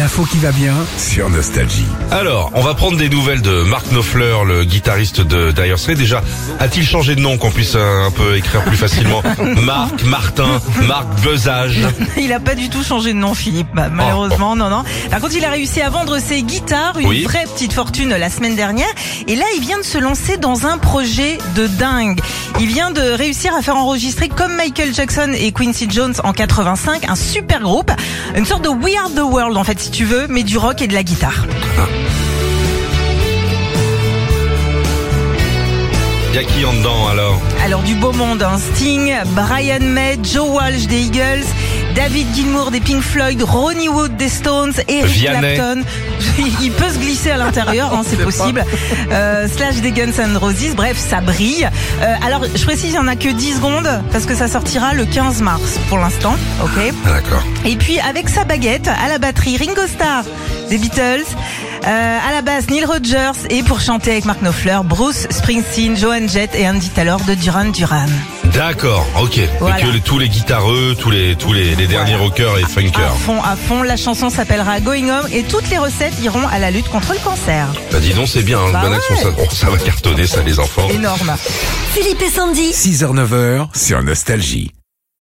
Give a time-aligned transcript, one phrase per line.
[0.00, 1.84] L'info qui va bien sur Nostalgie.
[2.10, 5.98] Alors, on va prendre des nouvelles de Mark Knopfler, le guitariste de Dire Straits.
[5.98, 6.22] Déjà,
[6.58, 9.22] a-t-il changé de nom qu'on puisse euh, un peu écrire plus facilement
[9.62, 10.58] Marc, Martin,
[10.88, 11.80] Marc Bezage.
[12.16, 13.66] Il a pas du tout changé de nom, Philippe.
[13.74, 14.84] Bah, malheureusement, non, non.
[15.10, 17.22] Par contre, il a réussi à vendre ses guitares, une Oui.
[17.24, 18.88] vraie petite fortune la semaine dernière.
[19.26, 22.18] Et là, il vient de se lancer dans un projet de dingue.
[22.58, 27.06] Il vient de réussir à faire enregistrer, comme Michael Jackson et Quincy Jones en 85,
[27.06, 27.90] un super groupe.
[28.34, 30.86] Une sorte de We Are the World, en fait, tu veux, mais du rock et
[30.86, 31.46] de la guitare.
[36.32, 38.56] Y a qui en dedans alors Alors du beau monde, hein.
[38.58, 41.44] Sting, Brian May, Joe Walsh des Eagles,
[41.96, 45.54] David Gilmour des Pink Floyd, Ronnie Wood des Stones, Eric Vianney.
[45.56, 45.82] Clapton.
[46.62, 48.64] Il peut se glisser à l'intérieur, hein, c'est possible.
[49.10, 51.68] Euh, slash des Guns N' Roses, bref, ça brille.
[52.00, 54.94] Euh, alors je précise, il n'y en a que 10 secondes parce que ça sortira
[54.94, 56.92] le 15 mars pour l'instant, ok?
[57.06, 57.42] Ah, D'accord.
[57.64, 60.22] et puis avec sa baguette, à la batterie, Ringo Starr
[60.68, 61.24] des Beatles,
[61.86, 66.28] euh, à la basse Neil Rogers et pour chanter avec Mark Knopfler, Bruce Springsteen, Joan
[66.28, 68.06] Jett et Andy Taylor de Duran Duran.
[68.52, 69.38] D'accord, ok.
[69.38, 69.76] Et Voilà.
[69.80, 73.00] que les- tous les guitareux, tous les tous les, les derniers rockers et À funkers.
[73.24, 76.70] fond, à fond, la chanson s'appellera Going Home et toutes les recettes iront à la
[76.70, 77.66] lutte contre le cancer.
[77.92, 79.16] Bah dis donc, c'est bien, hein, Bah ouais.
[79.22, 80.88] ça, oh, ça va cartonner ça les enfants.
[80.90, 81.34] Énorme.
[81.94, 82.72] Philippe et Sandy.
[82.72, 84.72] 6h-9h sur Nostalgie.